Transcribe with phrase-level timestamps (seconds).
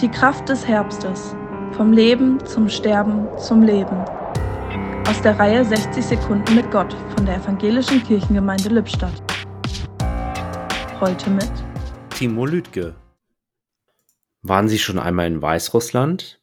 [0.00, 1.36] Die Kraft des Herbstes.
[1.72, 3.98] Vom Leben zum Sterben zum Leben.
[5.06, 9.22] Aus der Reihe 60 Sekunden mit Gott von der Evangelischen Kirchengemeinde Lippstadt.
[10.98, 11.50] Heute mit
[12.14, 12.94] Timo Lüdke.
[14.40, 16.40] Waren Sie schon einmal in Weißrussland?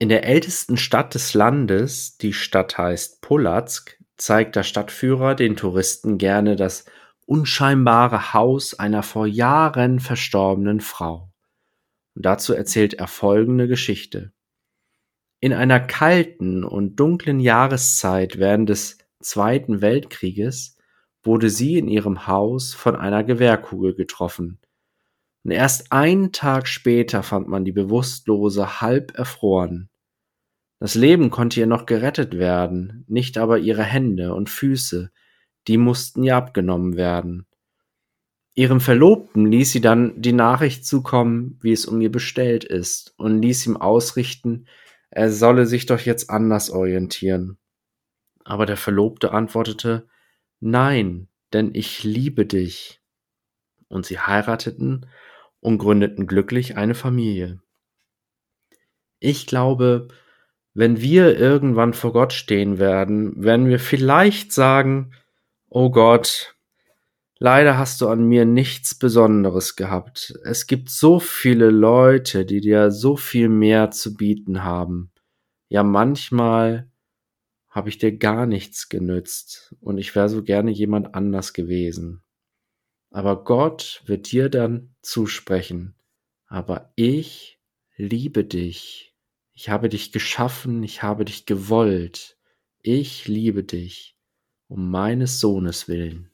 [0.00, 6.18] In der ältesten Stadt des Landes, die Stadt heißt Polazk, zeigt der Stadtführer den Touristen
[6.18, 6.84] gerne das
[7.26, 11.30] unscheinbare Haus einer vor Jahren verstorbenen Frau.
[12.16, 14.32] Und dazu erzählt er folgende Geschichte.
[15.38, 20.78] In einer kalten und dunklen Jahreszeit während des Zweiten Weltkrieges
[21.22, 24.60] wurde sie in ihrem Haus von einer Gewehrkugel getroffen.
[25.44, 29.90] Und erst einen Tag später fand man die Bewusstlose halb erfroren.
[30.80, 35.10] Das Leben konnte ihr noch gerettet werden, nicht aber ihre Hände und Füße,
[35.68, 37.46] die mussten ihr abgenommen werden.
[38.58, 43.42] Ihrem Verlobten ließ sie dann die Nachricht zukommen, wie es um ihr bestellt ist, und
[43.42, 44.66] ließ ihm ausrichten,
[45.10, 47.58] er solle sich doch jetzt anders orientieren.
[48.44, 50.08] Aber der Verlobte antwortete
[50.58, 53.02] Nein, denn ich liebe dich.
[53.88, 55.06] Und sie heirateten
[55.60, 57.60] und gründeten glücklich eine Familie.
[59.18, 60.08] Ich glaube,
[60.72, 65.12] wenn wir irgendwann vor Gott stehen werden, werden wir vielleicht sagen,
[65.68, 66.55] Oh Gott,
[67.38, 70.34] leider hast du an mir nichts Besonderes gehabt.
[70.44, 75.12] Es gibt so viele Leute, die dir so viel mehr zu bieten haben.
[75.68, 76.90] Ja, manchmal
[77.68, 82.22] habe ich dir gar nichts genützt und ich wäre so gerne jemand anders gewesen.
[83.10, 85.94] Aber Gott wird dir dann zusprechen,
[86.46, 87.60] aber ich
[87.96, 89.14] liebe dich.
[89.52, 92.38] Ich habe dich geschaffen, ich habe dich gewollt.
[92.82, 94.16] Ich liebe dich
[94.68, 96.30] um meines Sohnes willen.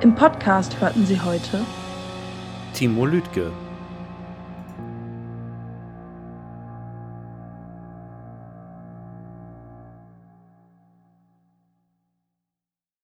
[0.00, 1.60] Im Podcast hörten Sie heute
[2.72, 3.52] Timo Lüdke